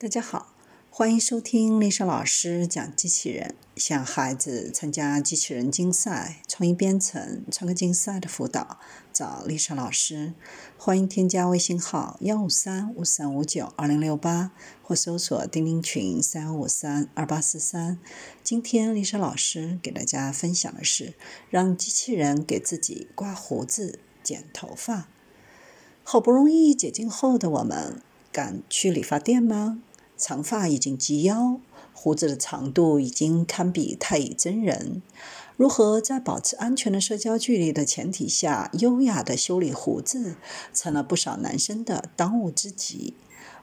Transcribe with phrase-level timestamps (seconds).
[0.00, 0.54] 大家好，
[0.92, 3.56] 欢迎收听丽莎老师讲机器人。
[3.74, 8.78] 向孩子参加机器人竞赛、创意编程、创客竞赛的辅导，
[9.12, 10.34] 找丽莎老师。
[10.76, 14.52] 欢迎添加微信号幺五三五三五九二零六八，
[14.84, 17.98] 或搜索钉钉群三五三二八四三。
[18.44, 21.14] 今天丽莎老师给大家分享的是，
[21.50, 25.08] 让机器人给自己刮胡子、剪头发。
[26.04, 29.82] 好不容易解禁后的我们，敢去理发店吗？
[30.18, 31.60] 长发已经及腰，
[31.94, 35.00] 胡子的长度已经堪比太乙真人。
[35.56, 40.36] 如何在保持安全的社交距离的前提下，优雅地修理胡子，
[40.74, 43.14] 成了不少男生的当务之急。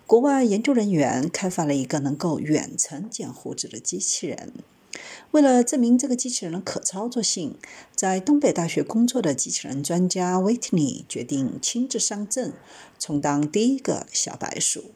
[0.07, 4.53] 国外研究人员开发了一个能够远程剪胡子的机器人。
[5.31, 7.57] 为了证明这个机器人的可操作性，
[7.95, 12.53] 在东北大学工作的机器人专家威特尼决定亲自上阵，
[12.97, 14.91] 充当第一个小白鼠。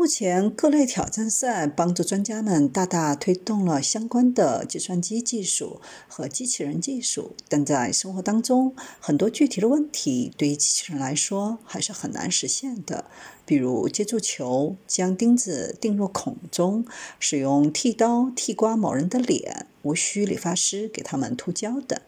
[0.00, 13.04] 目前，各类挑战赛帮助专家们大大推动了相关的计算机技术和机器人技术，但在生活当中，很多具体的问题对于机器人来说还是很难实现的。
[13.44, 16.86] 比如接住球、将钉子钉入孔中、
[17.18, 22.00] 使用剃刀剃刮某人的脸，无需理发师给他们涂胶等。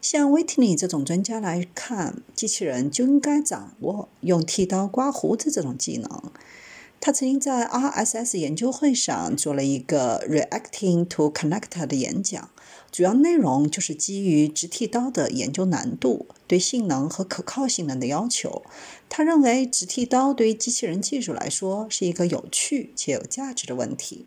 [0.00, 6.22] 像维特尼这种专家来看，机器人就应该掌握用剃刀刮胡子这种技能。
[7.00, 12.50] 他曾经在 RSS 研究会上做了一个 Reacting to Connect 的演讲，
[12.90, 18.62] 主要内容就是基于直剃刀的研究难度、对性能和可靠性能的要求。
[19.08, 24.26] 他认为，直剃刀对于机器人技术来说是一个有趣且有价值的问题。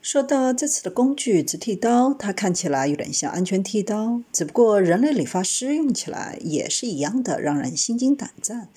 [0.00, 8.68] 说到这次的工具直剃刀，它看起来有点像安全剃刀，只不过人类理发师用起来也是一样的让人心惊胆战，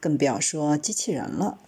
[0.00, 1.58] 更不要说机器人了。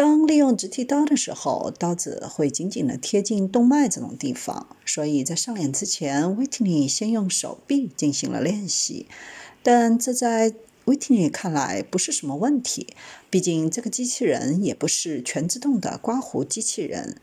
[0.00, 9.04] 当利用直剃刀的时候，刀子会紧紧地贴近动脉这种地方，所以在上脸之前，威特尼先用手臂进行了练习。
[9.62, 10.54] 但这在
[10.86, 12.86] 威特尼看来不是什么问题，
[13.28, 17.18] 毕竟这个机器人也不是全自动的刮胡机器人。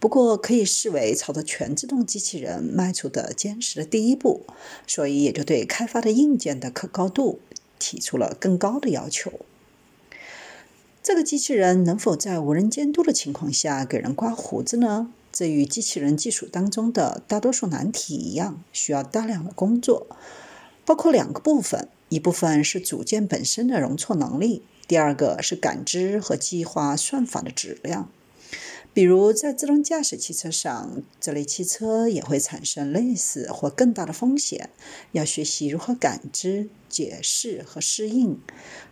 [0.00, 4.46] 不过可以视为朝着全自动机器人迈出的坚实的第一步，
[4.86, 7.40] 所以也就对开发的硬件的可靠度
[7.78, 9.30] 提出了更高的要求。
[11.02, 15.12] 这个机器人能否在无人监督的情况下给人刮胡子呢？
[15.32, 20.06] 这与机器人技术当中的大多数难题一样，需要大量的工作，
[20.84, 28.08] 包括两个部分：一部分是组件本身的容错能力，第二个是感知和计划算法的质量。
[28.94, 34.68] 比如在自动驾驶汽车上，这类汽车也会产生类似或更大的风险，
[35.12, 38.38] 要学习如何感知、解释和适应，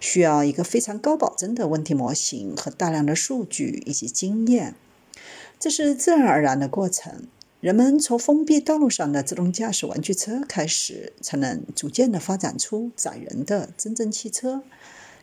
[0.00, 4.74] 需要一个非常高保真的问题模型和大量的数据以及经验。
[5.58, 7.26] 这是自然而然的过程。
[7.60, 14.62] 人们从封闭道路上的自动驾驶玩具车开始，才能逐渐地发展出载人的真正汽车。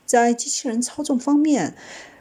[0.05, 1.75] 在机器人操纵方面，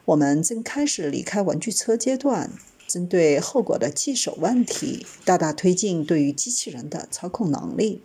[0.06, 2.53] 我们正开始离开玩具车阶段，
[2.87, 8.00] 针对后果的棘手问题，大大推进对于机器人的操控能力。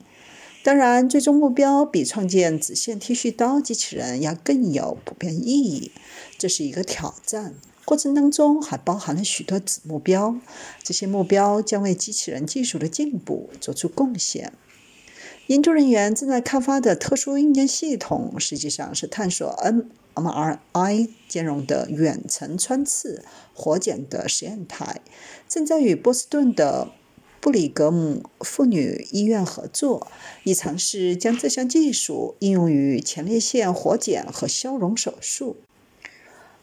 [0.64, 5.92] 当然，最终目标比创建直线剃须刀机器人要更有普遍意义。
[6.40, 7.54] 这是一个挑战，
[7.86, 10.36] 过程当中还包含了许多子目标，
[10.82, 14.54] 这些目标将为机器人技术的进步做出贡献。
[15.46, 19.92] 研究人员正在开发的特殊硬件系统，实际上是探索 N。
[20.16, 23.24] MRI 兼容的远程穿刺
[23.54, 25.02] 活检的实验台，
[25.48, 26.92] 正在与波士顿的
[27.40, 30.08] 布里格姆妇女医院合作，
[30.44, 35.58] 以尝试将这项技术应用于前列腺活检和消融手术。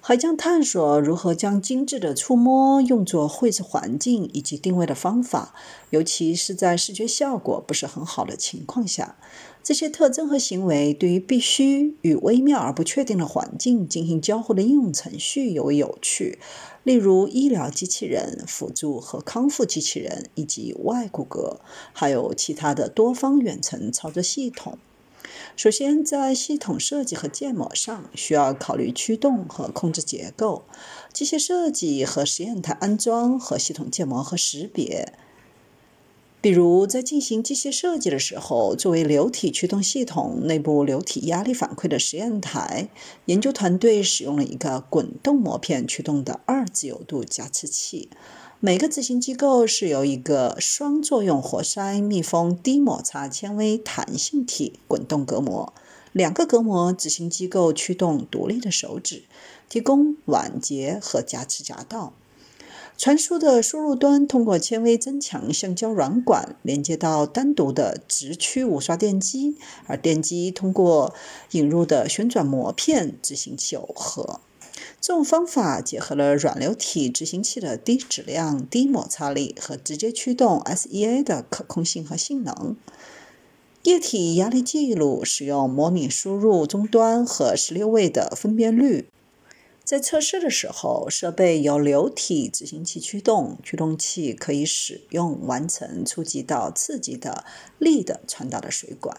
[0.08, 5.54] 还将探索如何将精致的触摸用作绘制环境以及定位的方法，
[5.90, 9.18] 尤其是在视觉效果不是很好的情况下。
[9.62, 16.38] 这些特征和行为对于必须与微妙而不确定的环境进行交互的应用程序尤为有趣，
[16.84, 21.58] 例如医疗机器人、辅助和康复机器人以及外骨骼，
[21.92, 24.78] 还有其他的多方远程操作系统。
[25.56, 30.64] 首先，在系统设计和建模上，需要考虑驱动和控制结构、
[31.12, 35.12] 机械设计和实验台安装和系统建模和识别。
[36.40, 42.88] 比如，在进行机械设计的时候，作为流体驱动系统内部流体压力反馈的实验台，
[43.24, 48.08] 研究团队使用了一个滚动膜片驱动的二自由度加持器。
[48.60, 55.72] 每个执行机构是由一个双作用活塞密封低摩擦纤维弹性体滚动隔膜，
[56.10, 59.22] 两个隔膜执行机构驱动独立的手指，
[59.68, 62.12] 提供晚节和夹持夹道。
[62.96, 69.56] 传输的输入端通过纤维增强橡胶软管连接到单独的直驱无刷电机，
[69.86, 71.14] 而电机通过
[71.52, 74.40] 引入的旋转膜片执行耦合。
[75.00, 82.76] 这种方法结合了软流体执行器的低质量、低摩擦力和直接驱动 SEA 的可控性和性能。
[83.84, 89.08] 液体压力记录使用模拟输入终端和十六位的分辨率。
[89.84, 97.44] 在测试的时候，设备由流体执行器驱动，驱动器可以使用完成触及到刺激的
[97.78, 99.16] 力的传导的水管。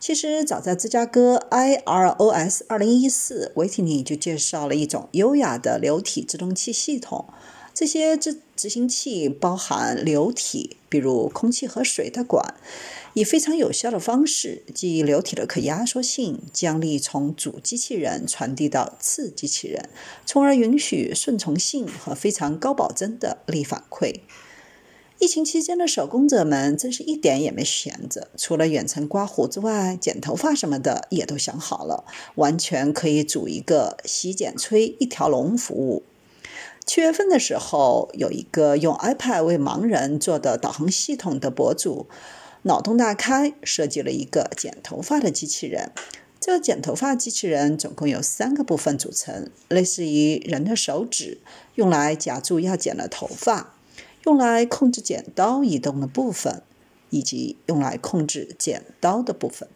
[0.00, 7.26] 其实，早在芝加哥 IROS 2014，维提尼就介绍了一种优雅的流体制动器系统。
[7.74, 12.54] 这些执执行器包含流体，比如空气和水的管。
[13.14, 19.88] 以非常有效的方式，即流体的可压缩性，将力从主机器人传递到次机器人，
[20.26, 24.20] 从而允许顺从性和非常高保真的力反馈。
[25.18, 32.04] 疫情期间的手工者们真是一点也没闲着，除了远程刮胡子外，剪头发什么的也都想好了，
[32.36, 36.04] 完全可以组一个洗剪吹一条龙服务。
[36.86, 42.06] 七月份的时候，有一个用 iPad 为盲人做的导航系统的博主。
[42.62, 45.90] 脑洞大开，设计了一个剪头发的机器人。
[46.40, 51.38] 这个剪头发机器人总共有三个部分组成，类似于人的手指，
[51.74, 53.74] 用来夹住要剪的头发，
[54.24, 56.62] 用来控制剪刀移动的部分，
[57.10, 59.68] 以及用来控制剪刀的部分。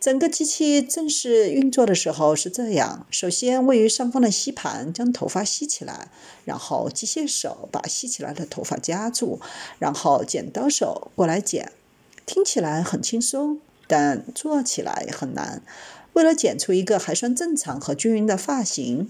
[0.00, 6.10] 整个机器正式运作的时候是这样：首先，位于上方的吸盘将头发吸起来，
[6.44, 9.40] 然后机械手把吸起来的头发夹住，
[9.80, 11.72] 然后剪刀手过来剪。
[12.26, 13.58] 听起来很轻松，
[13.88, 15.62] 但做起来很难。
[16.12, 19.08] 为了剪出一个还算正常和均匀的发型，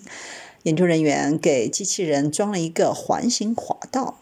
[0.63, 4.21] 研究人员给机器人装了一个环形滑道。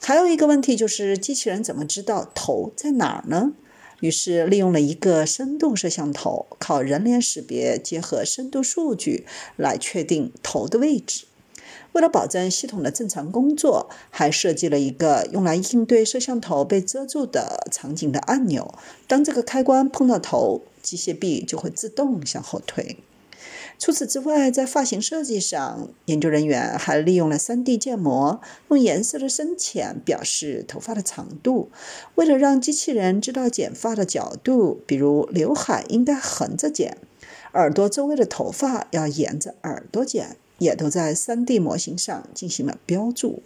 [0.00, 3.52] 还有一个问题就是，机器人怎么知道头在哪儿呢？
[4.00, 11.24] 于是利用了一个深度摄像头，靠人脸识别结合深度数据来确定头的位置。
[11.92, 18.72] 为了保证系统的正常工作，还设计了一个用来应对摄像头被遮住的场景的按钮。
[19.08, 22.98] 当这个开关碰到头，机械臂就会自动向后退。
[23.78, 31.70] 除此之外，在发型设计上，研究人员还利用了 3D 建模，用颜色的深浅表示头发的长度。
[32.16, 36.98] 为了让机器人知道剪发的角度，比如刘海应该横着剪，
[37.54, 40.36] 耳朵周围的头发要沿着耳朵剪。
[40.58, 43.44] 也都在 3D 模型上进行了标注，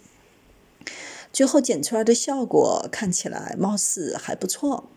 [1.33, 4.89] 最后剪出来的效果看起来貌似还不错。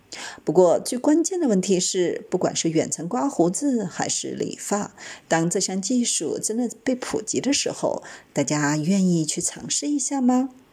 [0.44, 4.94] 不过最关键的问题是，不管是远程刮胡子还是理发，
[5.26, 8.02] 当这项技术真的被普及的时候，
[8.32, 10.50] 大家愿意去尝试一下吗？